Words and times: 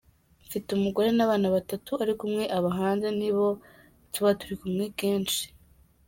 Mfite 0.45 0.67
umugore 0.77 1.09
n’abana 1.13 1.47
batatu 1.55 1.91
ariko 2.03 2.21
umwe 2.27 2.43
aba 2.57 2.69
hanze, 2.79 3.07
nibo 3.19 3.47
tuba 4.13 4.29
turi 4.39 4.55
kumwe 4.61 4.85
kenshi. 4.99 5.43